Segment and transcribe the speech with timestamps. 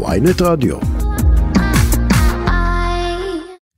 [0.00, 0.76] ויינט רדיו.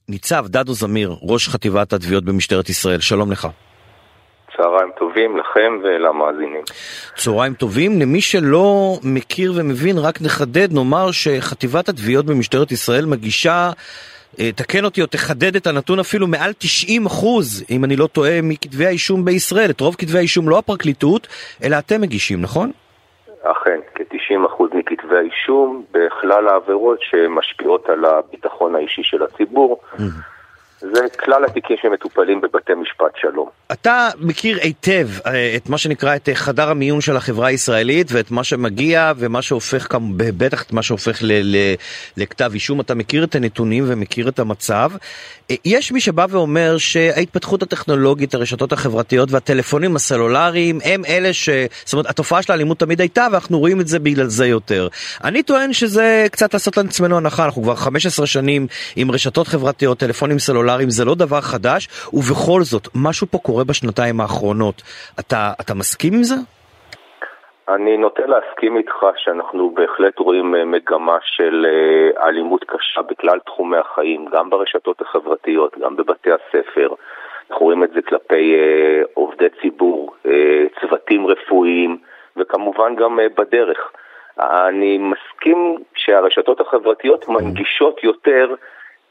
[0.09, 3.49] ניצב דדו זמיר, ראש חטיבת התביעות במשטרת ישראל, שלום לך.
[4.57, 6.63] צהריים טובים לכם ולמאזינים.
[7.17, 8.01] צהריים טובים.
[8.01, 13.71] למי שלא מכיר ומבין, רק נחדד, נאמר שחטיבת התביעות במשטרת ישראל מגישה,
[14.41, 18.43] אה, תקן אותי או תחדד את הנתון אפילו מעל 90 אחוז, אם אני לא טועה,
[18.43, 19.71] מכתבי האישום בישראל.
[19.71, 21.27] את רוב כתבי האישום לא הפרקליטות,
[21.63, 22.73] אלא אתם מגישים, נכון?
[23.45, 29.81] אכן, כ-90% מכתבי האישום בכלל העבירות שמשפיעות על הביטחון האישי של הציבור.
[30.81, 33.49] זה כלל התיקים שמטופלים בבתי משפט שלום.
[33.73, 38.31] אתה מכיר היטב אה, את מה שנקרא את אה, חדר המיון של החברה הישראלית ואת
[38.31, 41.75] מה שמגיע ומה שהופך, בטח את מה שהופך ל- ל-
[42.17, 44.91] לכתב אישום, אתה מכיר את הנתונים ומכיר את המצב.
[45.51, 51.49] אה, יש מי שבא ואומר שההתפתחות הטכנולוגית, הרשתות החברתיות והטלפונים הסלולריים הם אלה ש...
[51.85, 54.89] זאת אומרת, התופעה של האלימות תמיד הייתה ואנחנו רואים את זה בגלל זה יותר.
[55.25, 58.67] אני טוען שזה קצת לעשות לעצמנו הנחה, אנחנו כבר 15 שנים
[58.97, 64.21] עם רשתות חברתיות, טלפונים סלולריים, זה לא דבר חדש, ובכל זאת, משהו פה קורה בשנתיים
[64.21, 64.83] האחרונות.
[65.21, 66.35] אתה, אתה מסכים עם זה?
[67.69, 73.77] אני נוטה להסכים איתך שאנחנו בהחלט רואים אה, מגמה של אה, אלימות קשה בכלל תחומי
[73.77, 76.89] החיים, גם ברשתות החברתיות, גם בבתי הספר.
[77.51, 80.15] אנחנו רואים את זה כלפי אה, עובדי ציבור,
[80.81, 81.99] צוותים רפואיים,
[82.37, 83.93] וכמובן גם בדרך.
[84.39, 88.55] אני מסכים שהרשתות החברתיות מנגישות יותר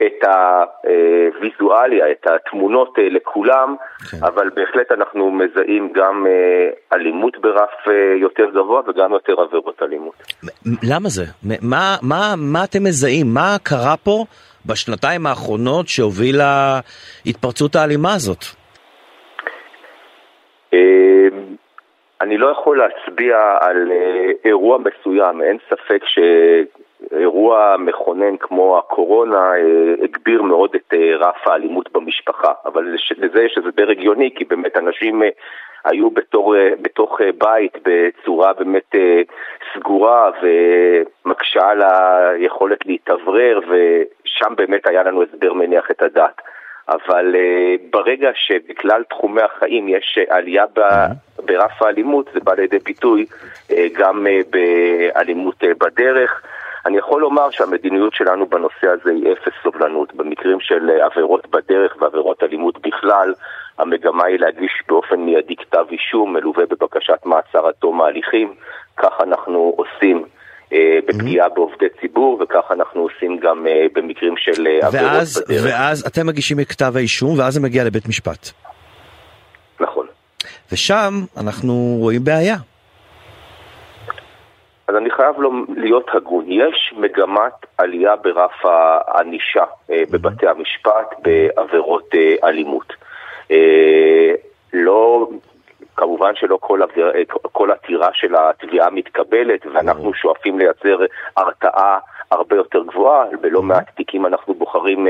[0.01, 3.75] את הוויזואליה, את התמונות אה, לכולם,
[4.11, 4.17] כן.
[4.25, 10.13] אבל בהחלט אנחנו מזהים גם אה, אלימות ברף אה, יותר גבוה וגם יותר עבירות אלימות.
[10.83, 11.23] למה זה?
[11.61, 13.27] מה, מה, מה אתם מזהים?
[13.33, 14.25] מה קרה פה
[14.65, 16.79] בשנתיים האחרונות שהובילה
[17.25, 18.43] התפרצות האלימה הזאת?
[22.21, 23.91] אני לא יכול להצביע על
[24.45, 26.19] אירוע מסוים, אין ספק ש...
[27.11, 33.57] אירוע מכונן כמו הקורונה אה, הגביר מאוד את אה, רף האלימות במשפחה, אבל לזה יש
[33.57, 35.29] הסבר הגיוני, כי באמת אנשים אה,
[35.85, 38.95] היו בתור, בתוך בית בצורה באמת
[39.73, 46.41] סגורה ומקשה על היכולת להתאוורר, ושם באמת היה לנו הסבר מניח את הדעת.
[46.89, 47.35] אבל
[47.89, 50.65] ברגע שבכלל תחומי החיים יש עלייה
[51.45, 53.25] ברף האלימות, זה בא לידי ביטוי
[53.93, 56.43] גם באלימות בדרך.
[56.85, 60.13] אני יכול לומר שהמדיניות שלנו בנושא הזה היא אפס סובלנות.
[60.15, 63.33] במקרים של אה, עבירות בדרך ועבירות אלימות בכלל,
[63.77, 68.53] המגמה היא להגיש באופן מיידי כתב אישום מלווה בבקשת מעצר עד תום ההליכים.
[68.97, 70.25] כך אנחנו עושים
[70.73, 75.63] אה, בפגיעה בעובדי ציבור, וכך אנחנו עושים גם אה, במקרים של עבירות ואז, בדרך.
[75.65, 78.49] ואז אתם מגישים את כתב האישום, ואז זה מגיע לבית משפט.
[79.79, 80.07] נכון.
[80.71, 82.55] ושם אנחנו רואים בעיה.
[84.87, 85.35] אז אני חייב
[85.77, 86.45] להיות הגון.
[86.47, 92.93] יש מגמת עלייה ברף הענישה אה, בבתי המשפט בעבירות אה, אלימות.
[93.51, 94.31] אה,
[94.73, 95.29] לא,
[95.95, 96.79] כמובן שלא כל,
[97.51, 100.97] כל עתירה של התביעה מתקבלת, ואנחנו שואפים לייצר
[101.37, 101.99] הרתעה
[102.31, 103.25] הרבה יותר גבוהה.
[103.41, 105.07] בלא מעט תיקים אנחנו בוחרים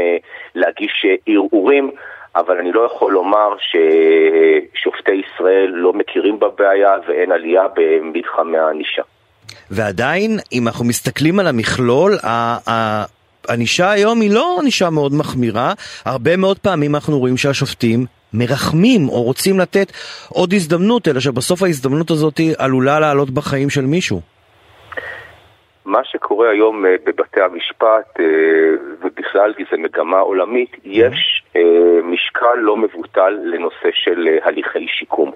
[0.56, 1.92] להגיש ערעורים.
[2.36, 9.04] אבל אני לא יכול לומר ששופטי ישראל לא מכירים בבעיה ואין עלייה במתחמי הענישה.
[9.72, 12.18] ועדיין, אם אנחנו מסתכלים על המכלול,
[13.48, 15.74] הענישה היום היא לא ענישה מאוד מחמירה.
[16.06, 19.92] הרבה מאוד פעמים אנחנו רואים שהשופטים מרחמים או רוצים לתת
[20.30, 24.22] עוד הזדמנות, אלא שבסוף ההזדמנות הזאת עלולה לעלות בחיים של מישהו.
[25.86, 28.26] מה שקורה היום אה, בבתי המשפט, אה,
[29.02, 31.62] ובכלל כי זו מגמה עולמית, יש אה,
[32.04, 35.32] משקל לא מבוטל לנושא של הליכי שיקום.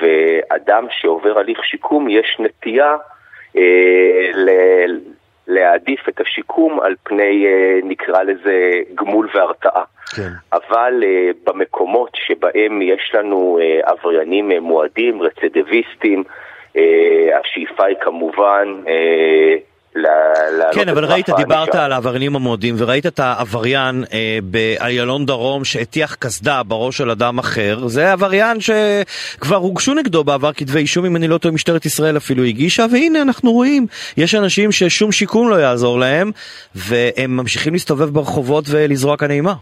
[0.00, 2.96] ואדם שעובר הליך שיקום, יש נטייה
[5.46, 9.84] להעדיף את השיקום על פני, אה, נקרא לזה, גמול והרתעה.
[10.16, 10.28] כן.
[10.52, 16.24] אבל אה, במקומות שבהם יש לנו עבריינים מועדים, רצידיביסטים,
[17.40, 18.74] השאיפה היא כמובן
[20.72, 26.62] כן, אבל ראית, דיברת על העבריינים המועדים, וראית את העבריין אה, באיילון דרום שהטיח קסדה
[26.62, 27.88] בראש של אדם אחר.
[27.88, 32.44] זה עבריין שכבר הוגשו נגדו בעבר כתבי אישום, אם אני לא טועה, משטרת ישראל אפילו
[32.44, 33.86] הגישה, והנה אנחנו רואים,
[34.16, 36.30] יש אנשים ששום שיקום לא יעזור להם,
[36.74, 39.54] והם ממשיכים להסתובב ברחובות ולזרוע כאן אימה.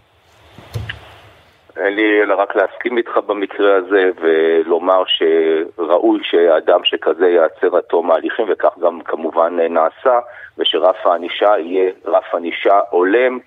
[1.81, 8.11] אין לי אלא רק להסכים איתך במקרה הזה ולומר שראוי שאדם שכזה ייעצר עד תום
[8.11, 10.19] ההליכים וכך גם כמובן נעשה
[10.59, 13.39] ושרף הענישה יהיה רף ענישה הולם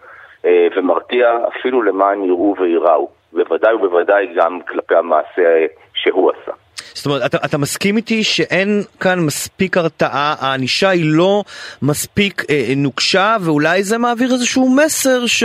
[0.45, 6.62] אה, ומרתיע אפילו למען יראו וייראו בוודאי ובוודאי גם כלפי המעשה שהוא עשה.
[6.93, 11.43] זאת אומרת, אתה, אתה מסכים איתי שאין כאן מספיק הרתעה, הענישה היא לא
[11.81, 15.43] מספיק אה, נוקשה, ואולי זה מעביר איזשהו מסר ש...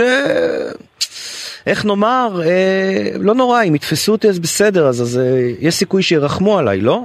[1.67, 6.01] איך נאמר, אה, לא נורא, אם יתפסו אותי אז בסדר, אז, אז אה, יש סיכוי
[6.01, 6.99] שירחמו עליי, לא?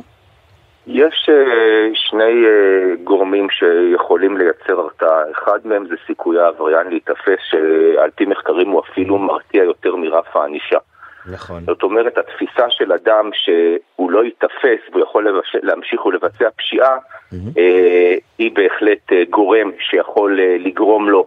[0.87, 5.23] יש אה, שני אה, גורמים שיכולים לייצר הרתעה.
[5.32, 10.79] אחד מהם זה סיכוי העבריין להיתפס, שעל פי מחקרים הוא אפילו מרתיע יותר מרף הענישה.
[11.26, 11.65] נכון.
[11.65, 15.43] זאת אומרת, התפיסה של אדם שהוא לא ייתפס והוא יכול.
[15.62, 17.61] להמשיך ולבצע פשיעה, mm-hmm.
[18.38, 21.26] היא בהחלט אה, גורם שיכול אה, לגרום לו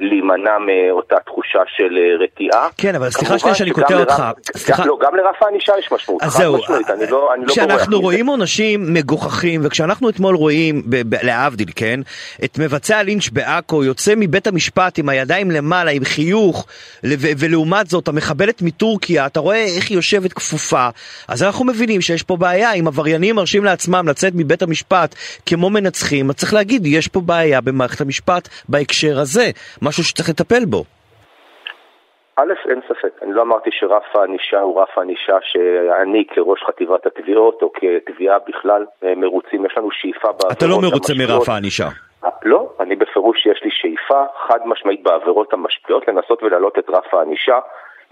[0.00, 2.68] להימנע מאותה תחושה של אה, רתיעה.
[2.76, 4.22] כן, אבל סליחה שנייה שאני קוטע אותך.
[4.56, 4.86] סליחה.
[4.86, 6.22] לא, גם לרף הענישה יש משמעות.
[6.22, 6.56] אז זהו,
[6.94, 10.82] אני לא, לא כשאנחנו רואים עונשים מגוחכים, וכשאנחנו אתמול רואים,
[11.22, 12.00] להבדיל, כן,
[12.44, 16.66] את מבצע הלינץ' בעכו יוצא מבית המשפט עם הידיים למעלה, עם חיוך,
[17.38, 20.88] ולעומת זאת המחבלת מטורקיה, אתה רואה איך היא יושבת כפופה,
[21.28, 25.14] אז אנחנו מבינים שיש פה בעיה, אם עבריינים מרשים לעצמם לצאת מבית המשפט
[25.46, 29.50] כמו מנצחים, אז צריך להגיד, יש פה בעיה במערכת המשפט בהקשר בהקשר הזה,
[29.82, 30.84] משהו שצריך לטפל בו.
[32.38, 37.62] א', אין ספק, אני לא אמרתי שרף הענישה הוא רף הענישה שאני כראש חטיבת התביעות
[37.62, 41.88] או כתביעה בכלל אה, מרוצים, יש לנו שאיפה בעבירות אתה לא מרוצה מרף הענישה.
[42.24, 47.14] אה, לא, אני בפירוש יש לי שאיפה חד משמעית בעבירות המשפיעות לנסות ולהעלות את רף
[47.14, 47.58] הענישה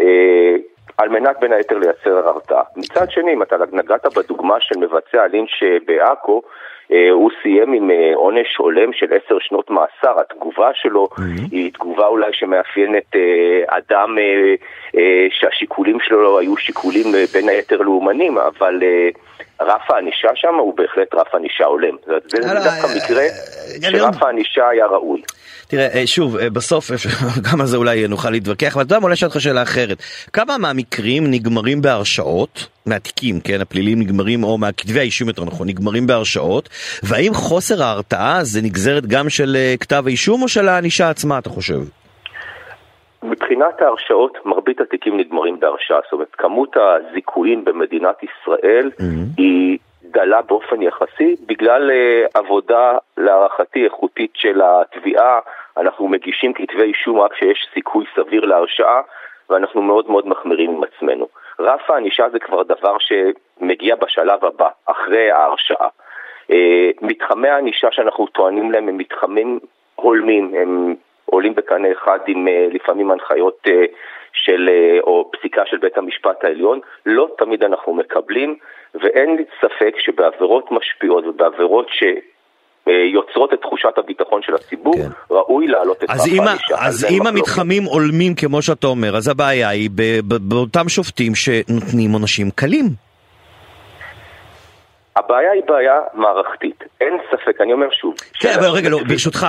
[0.00, 0.54] אה,
[0.98, 2.62] על מנת בין היתר לייצר הרתעה.
[2.76, 6.48] מצד שני, אם אתה נגעת בדוגמה של מבצע הלינץ' בעכו, אה,
[6.88, 10.20] הוא סיים עם אה, עונש הולם של עשר שנות מאסר.
[10.20, 11.48] התגובה שלו mm-hmm.
[11.50, 14.16] היא תגובה אולי שמאפיינת אה, אדם
[15.30, 18.82] שהשיקולים שלו היו שיקולים בין היתר לאומנים, אבל
[19.60, 21.96] רף הענישה שם הוא בהחלט רף ענישה הולם.
[22.06, 23.22] זה דווקא מקרה
[23.80, 25.22] שרף הענישה היה ראוי.
[25.68, 26.90] תראה, אה, שוב, אה, בסוף,
[27.52, 29.98] גם על זה אולי נוכל להתווכח, אבל אתה יודע מה, אולי אשאל אותך שאלה אחרת.
[30.32, 36.68] כמה מהמקרים נגמרים בהרשעות, מהתיקים, כן, הפלילים נגמרים, או מהכתבי האישום יותר נכון, נגמרים בהרשעות,
[37.02, 41.50] והאם חוסר ההרתעה זה נגזרת גם של אה, כתב האישום או של הענישה עצמה, אתה
[41.50, 41.78] חושב?
[43.22, 45.98] מבחינת ההרשעות, מרבית התיקים נגמרים בהרשעה.
[46.04, 49.34] זאת אומרת, כמות הזיכויים במדינת ישראל mm-hmm.
[49.36, 49.78] היא
[50.14, 55.38] דלה באופן יחסי, בגלל uh, עבודה להערכתי איכותית של התביעה,
[55.76, 59.00] אנחנו מגישים כתבי אישום רק כשיש סיכוי סביר להרשעה,
[59.50, 61.28] ואנחנו מאוד מאוד מחמירים עם עצמנו.
[61.60, 65.88] רף הענישה זה כבר דבר שמגיע בשלב הבא, אחרי ההרשעה.
[66.50, 66.54] Uh,
[67.02, 69.58] מתחמי הענישה שאנחנו טוענים להם הם מתחמים
[69.94, 70.94] הולמים, הם
[71.24, 73.66] עולים בקנה אחד עם uh, לפעמים הנחיות
[74.34, 78.56] של, uh, או פסיקה של בית המשפט העליון, לא תמיד אנחנו מקבלים.
[78.94, 82.02] ואין לי ספק שבעבירות משפיעות ובעבירות ש...
[83.14, 85.08] יוצרות את תחושת הביטחון של הציבור, כן.
[85.30, 86.76] ראוי להעלות את רף הענישה.
[86.78, 89.90] אז אם המתחמים הולמים כמו שאתה אומר, אז הבעיה היא
[90.24, 92.84] באותם שופטים שנותנים עונשים קלים.
[95.16, 98.14] הבעיה היא בעיה מערכתית, אין ספק, אני אומר שוב.
[98.40, 99.46] כן, אבל רגע, לא, ברשותך,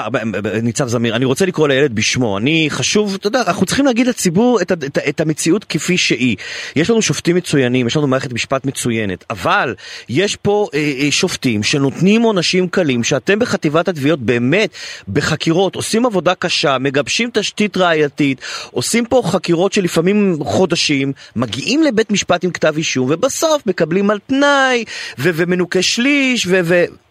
[0.63, 2.38] ניצב זמיר, אני רוצה לקרוא לילד בשמו.
[2.38, 6.38] אני חשוב, אתה יודע, אנחנו צריכים להגיד לציבור את, את, את המציאות כפי שהיא.
[6.75, 9.75] יש לנו שופטים מצוינים, יש לנו מערכת משפט מצוינת, אבל
[10.09, 14.69] יש פה אה, אה, שופטים שנותנים עונשים קלים, שאתם בחטיבת התביעות באמת,
[15.07, 18.41] בחקירות, עושים עבודה קשה, מגבשים תשתית ראייתית,
[18.71, 24.83] עושים פה חקירות שלפעמים חודשים, מגיעים לבית משפט עם כתב אישום, ובסוף מקבלים על תנאי,
[25.19, 25.29] ו...
[25.55, 26.47] מנוקה שליש,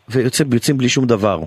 [0.08, 1.38] ויוצאים בלי שום דבר.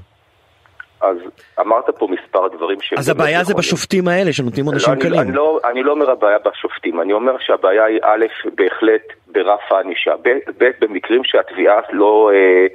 [1.02, 1.18] אז
[1.60, 2.94] אמרת פה מספר דברים ש...
[2.98, 5.20] אז הבעיה זה בשופטים האלה שנותנים עונשים לא, קלים.
[5.20, 8.26] אני, לא, אני לא אומר הבעיה בשופטים, אני אומר שהבעיה היא א',
[8.56, 10.12] בהחלט ברף הענישה,
[10.58, 12.68] ב', במקרים שהתביעה לא, אה,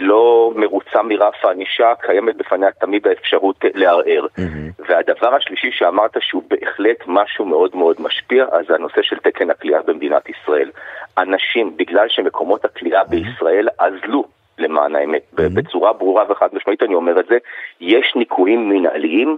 [0.00, 4.26] לא מרוצה מרף הענישה, קיימת בפניה תמיד האפשרות לערער.
[4.26, 4.82] Mm-hmm.
[4.88, 9.82] והדבר השלישי שאמרת שהוא בהחלט משהו מאוד מאוד משפיע, אז זה הנושא של תקן הכליאה
[9.82, 10.70] במדינת ישראל.
[11.18, 13.10] אנשים, בגלל שמקומות הכליאה mm-hmm.
[13.10, 14.24] בישראל אזלו
[14.58, 15.42] למען האמת, mm-hmm.
[15.54, 17.38] בצורה ברורה וחד משמעית אני אומר את זה,
[17.80, 19.36] יש ניקויים מנהליים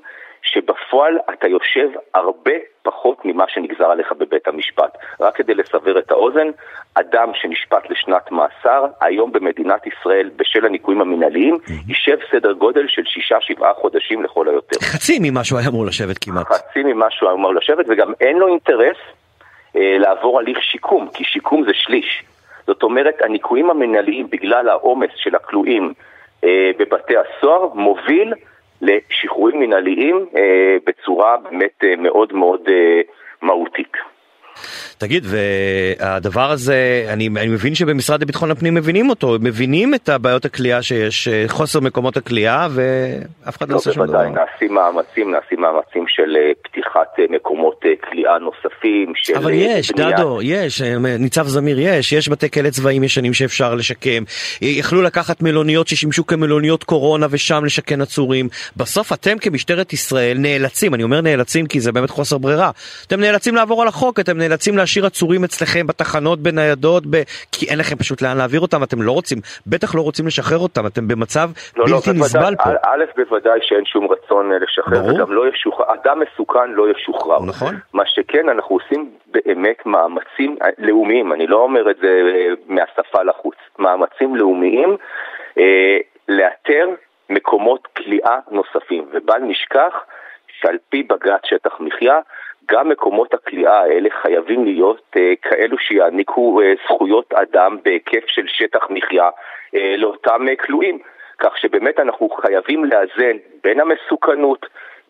[0.53, 2.53] שבפועל אתה יושב הרבה
[2.83, 4.99] פחות ממה שנגזר עליך בבית המשפט.
[5.21, 6.49] רק כדי לסבר את האוזן,
[6.95, 11.59] אדם שנשפט לשנת מאסר, היום במדינת ישראל, בשל הניקויים המנהליים.
[11.89, 14.79] יישב סדר גודל של שישה, שבעה חודשים לכל היותר.
[14.81, 16.47] חצי ממה שהוא היה אמור לשבת כמעט.
[16.47, 18.97] חצי ממה שהוא היה אמור לשבת, וגם אין לו אינטרס
[19.77, 22.25] אה, לעבור הליך שיקום, כי שיקום זה שליש.
[22.67, 25.93] זאת אומרת, הניקויים המנהליים, בגלל העומס של הכלואים
[26.45, 28.35] אה, בבתי הסוהר, מוביל
[28.83, 33.01] לשחרורים מנהליים אה, בצורה באמת אה, מאוד מאוד אה,
[33.43, 33.93] מהותית.
[34.99, 40.83] תגיד, והדבר הזה, אני, אני מבין שבמשרד לביטחון הפנים מבינים אותו, מבינים את הבעיות הכלייה
[40.83, 44.19] שיש, חוסר מקומות הכלייה, ואף אחד לא, לא עושה שום דבר.
[44.19, 49.53] בוודאי, נעשים מאמצים, נעשים מאמצים של אה, פתיחת אה, מקומות אה, כליאה נוספים, של אבל
[49.55, 50.17] יש, בניית...
[50.17, 50.83] דדו, יש,
[51.19, 54.23] ניצב זמיר, יש, יש בתי כלא צבאיים ישנים שאפשר לשקם.
[54.61, 58.49] יכלו לקחת מלוניות ששימשו כמלוניות קורונה ושם לשכן עצורים.
[58.77, 62.71] בסוף אתם כמשטרת ישראל נאלצים, אני אומר נאלצים כי זה באמת חוסר ברירה,
[63.07, 67.17] אתם נאלצים לעבור על החוק, אתם נאלצים להשאיר עצורים אצלכם בתחנות, בניידות, ב...
[67.53, 70.87] כי אין לכם פשוט לאן להעביר אותם, אתם לא רוצים, בטח לא רוצים לשחרר אותם,
[70.87, 72.71] אתם במצב לא, לא בלתי לא, נסבל פה.
[72.71, 75.15] א', בוודאי שאין שום רצון אה, לשחרר, ברור.
[75.15, 77.43] וגם לא ישוחרר, אדם מסוכן לא ישוחרר.
[77.47, 77.75] נכון.
[77.93, 83.23] מה שכן, אנחנו עושים באמת מאמצים אה, לאומיים, אני לא אומר את זה אה, מהשפה
[83.23, 84.97] לחוץ, מאמצים לאומיים
[85.59, 86.89] אה, לאתר
[87.31, 89.95] מקומות כליאה נוספים, ובל נשכח
[90.61, 92.19] שעל פי בג"ץ שטח מחיה,
[92.71, 98.87] גם מקומות הכליאה האלה חייבים להיות אה, כאלו שיעניקו אה, זכויות אדם בהיקף של שטח
[98.91, 99.29] מחיה
[99.75, 100.99] אה, לאותם כלואים.
[101.39, 104.67] כך שבאמת אנחנו חייבים לאזן בין המסוכנות,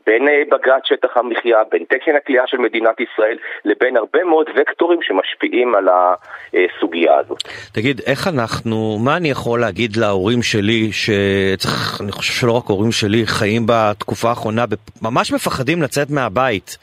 [0.09, 4.99] בין אה, בג"ץ שטח המחיה, בין תקן הכלייה של מדינת ישראל, לבין הרבה מאוד וקטורים
[5.03, 7.43] שמשפיעים על הסוגיה הזאת.
[7.73, 12.93] תגיד, איך אנחנו, מה אני יכול להגיד להורים שלי, שצריך, אני חושב שלא רק הורים
[12.93, 14.65] שלי חיים בתקופה האחרונה,
[15.03, 16.79] ממש מפחדים לצאת מהבית.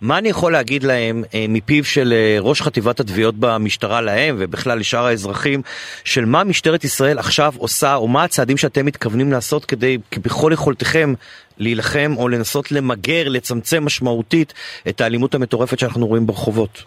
[0.00, 4.78] מה אני יכול להגיד להם אה, מפיו של אה, ראש חטיבת התביעות במשטרה להם ובכלל
[4.78, 5.62] לשאר האזרחים
[6.04, 11.14] של מה משטרת ישראל עכשיו עושה או מה הצעדים שאתם מתכוונים לעשות כדי כבכל יכולתכם
[11.58, 14.52] להילחם או לנסות למגר, לצמצם משמעותית
[14.88, 16.84] את האלימות המטורפת שאנחנו רואים ברחובות?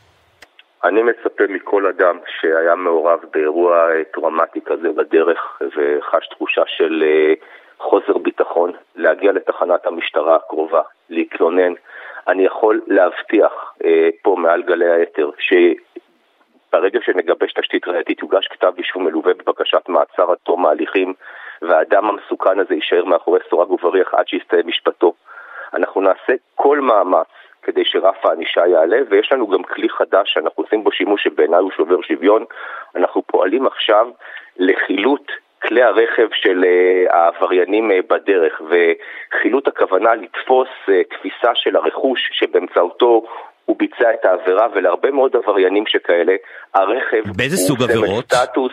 [0.84, 7.04] אני מצפה מכל אדם שהיה מעורב באירוע אה, טראומטי כזה בדרך וחש תחושה של
[7.80, 11.74] חוסר ביטחון, להגיע לתחנת המשטרה הקרובה, להתלונן.
[12.28, 19.06] אני יכול להבטיח אה, פה מעל גלי האתר שברגע שנגבש תשתית ראייתית יוגש כתב אישום
[19.06, 21.14] מלווה בבקשת מעצר עד תום ההליכים
[21.62, 25.14] והאדם המסוכן הזה יישאר מאחורי סורג ובריח עד שיסתיים משפטו.
[25.74, 27.28] אנחנו נעשה כל מאמץ
[27.62, 31.72] כדי שרף הענישה יעלה, ויש לנו גם כלי חדש שאנחנו עושים בו שימוש שבעיניי הוא
[31.72, 32.46] שובר שוויון.
[32.96, 34.08] אנחנו פועלים עכשיו
[34.58, 42.30] לחילוט כלי הרכב של uh, העבריינים uh, בדרך, וחילוט הכוונה לתפוס uh, תפיסה של הרכוש
[42.32, 43.24] שבאמצעותו
[43.66, 46.36] הוא ביצע את העבירה, ולהרבה מאוד עבריינים שכאלה,
[46.74, 48.26] הרכב באיזה סוג עבירות?
[48.34, 48.72] סטטוס,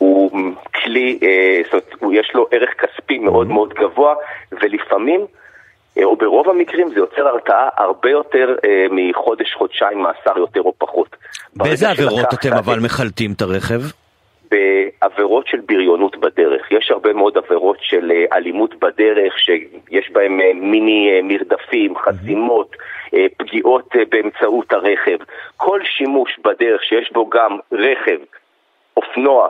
[0.00, 0.30] הוא
[0.74, 3.52] כלי, uh, זאת אומרת, יש לו ערך כספי מאוד mm-hmm.
[3.52, 4.14] מאוד גבוה,
[4.52, 5.26] ולפעמים
[6.04, 11.16] או ברוב המקרים זה יוצר הרתעה הרבה יותר אה, מחודש-חודשיים מאסר יותר או פחות.
[11.56, 13.80] באיזה עבירות אתם אבל מחלטים את הרכב?
[14.50, 16.72] בעבירות של בריונות בדרך.
[16.72, 22.76] יש הרבה מאוד עבירות של אה, אלימות בדרך, שיש בהן אה, מיני אה, מרדפים, חסימות,
[23.36, 25.16] פגיעות באמצעות הרכב.
[25.56, 28.18] כל שימוש בדרך שיש בו גם רכב,
[28.96, 29.48] אופנוע,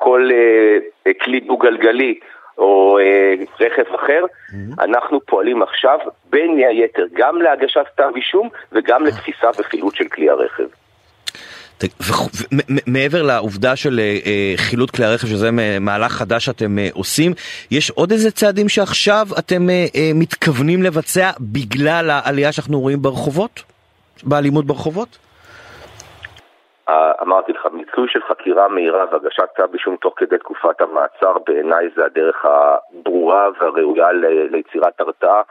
[0.00, 0.28] כל
[1.20, 2.18] כלי דו-גלגלי
[2.58, 2.98] או
[3.60, 4.24] רכב אחר,
[4.80, 5.98] אנחנו פועלים עכשיו
[6.30, 10.66] בין היתר גם להגשת כתב אישום וגם לתפיסה וחילוט של כלי הרכב.
[12.86, 17.32] מעבר לעובדה של אה, אה, חילוט כלי הרכב, שזה מהלך חדש שאתם אה, עושים,
[17.70, 19.66] יש עוד איזה צעדים שעכשיו אתם
[20.14, 23.62] מתכוונים לבצע בגלל העלייה שאנחנו רואים ברחובות?
[24.22, 25.18] באלימות ברחובות?
[27.22, 32.04] אמרתי לך, מיצוי של חקירה מהירה והגשת כתב אישום תוך כדי תקופת המעצר בעיניי זה
[32.04, 34.12] הדרך הברורה והראויה
[34.50, 35.42] ליצירת הרתעה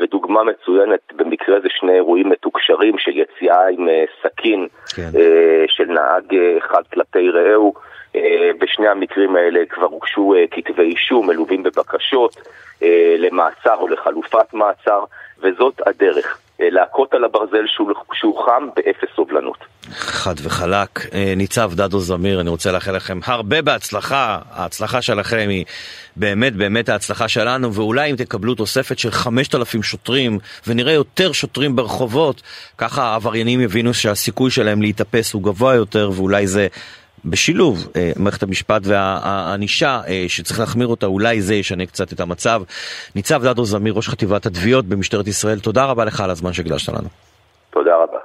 [0.00, 5.10] ודוגמה מצוינת במקרה זה שני אירועים מתוקשרים של יציאה עם אה, סכין כן.
[5.18, 7.74] אה, של נהג אה, אחד כלפי רעהו.
[8.60, 12.36] בשני המקרים האלה כבר הוגשו כתבי אישום מלווים בבקשות
[13.18, 15.04] למעצר או לחלופת מעצר,
[15.40, 16.47] וזאת הדרך.
[16.60, 17.64] להכות על הברזל
[18.12, 19.58] שהוא חם באפס סובלנות.
[19.90, 21.14] חד וחלק.
[21.14, 24.38] אה, ניצב דדו זמיר, אני רוצה לאחל לכם הרבה בהצלחה.
[24.50, 25.64] ההצלחה שלכם היא
[26.16, 32.42] באמת באמת ההצלחה שלנו, ואולי אם תקבלו תוספת של 5,000 שוטרים, ונראה יותר שוטרים ברחובות,
[32.78, 36.66] ככה העבריינים יבינו שהסיכוי שלהם להתאפס הוא גבוה יותר, ואולי זה
[37.24, 42.62] בשילוב אה, מערכת המשפט והענישה אה, שצריך להחמיר אותה, אולי זה ישנה קצת את המצב.
[43.14, 47.08] ניצב דדו זמיר, ראש חטיבת התביעות במשטרת ישראל, תודה רבה לך על הזמן שהקדשת לנו.
[47.70, 48.17] תודה רבה.